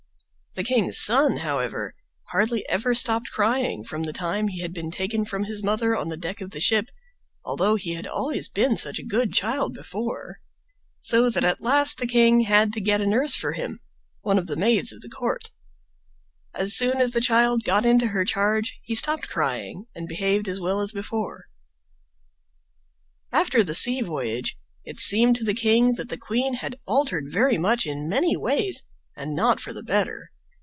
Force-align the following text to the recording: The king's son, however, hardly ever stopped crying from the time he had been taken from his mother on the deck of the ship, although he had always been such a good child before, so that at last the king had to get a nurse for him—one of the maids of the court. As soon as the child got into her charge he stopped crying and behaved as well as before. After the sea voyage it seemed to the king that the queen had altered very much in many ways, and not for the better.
The 0.53 0.65
king's 0.65 0.99
son, 0.99 1.37
however, 1.37 1.95
hardly 2.31 2.67
ever 2.67 2.93
stopped 2.93 3.31
crying 3.31 3.85
from 3.85 4.03
the 4.03 4.11
time 4.11 4.49
he 4.49 4.59
had 4.59 4.73
been 4.73 4.91
taken 4.91 5.23
from 5.23 5.45
his 5.45 5.63
mother 5.63 5.95
on 5.95 6.09
the 6.09 6.17
deck 6.17 6.41
of 6.41 6.51
the 6.51 6.59
ship, 6.59 6.87
although 7.45 7.75
he 7.75 7.93
had 7.93 8.05
always 8.05 8.49
been 8.49 8.75
such 8.75 8.99
a 8.99 9.03
good 9.05 9.31
child 9.33 9.73
before, 9.73 10.41
so 10.99 11.29
that 11.29 11.45
at 11.45 11.61
last 11.61 11.99
the 11.99 12.05
king 12.05 12.41
had 12.41 12.73
to 12.73 12.81
get 12.81 12.99
a 12.99 13.07
nurse 13.07 13.33
for 13.33 13.53
him—one 13.53 14.37
of 14.37 14.47
the 14.47 14.57
maids 14.57 14.91
of 14.91 14.99
the 14.99 15.07
court. 15.07 15.51
As 16.53 16.75
soon 16.75 16.99
as 16.99 17.11
the 17.11 17.21
child 17.21 17.63
got 17.63 17.85
into 17.85 18.07
her 18.07 18.25
charge 18.25 18.77
he 18.83 18.93
stopped 18.93 19.29
crying 19.29 19.85
and 19.95 20.05
behaved 20.05 20.49
as 20.49 20.59
well 20.59 20.81
as 20.81 20.91
before. 20.91 21.45
After 23.31 23.63
the 23.63 23.73
sea 23.73 24.01
voyage 24.01 24.57
it 24.83 24.99
seemed 24.99 25.37
to 25.37 25.45
the 25.45 25.53
king 25.53 25.93
that 25.93 26.09
the 26.09 26.17
queen 26.17 26.55
had 26.55 26.75
altered 26.85 27.31
very 27.31 27.57
much 27.57 27.85
in 27.87 28.09
many 28.09 28.35
ways, 28.35 28.83
and 29.15 29.33
not 29.33 29.61
for 29.61 29.71
the 29.71 29.81
better. 29.81 30.27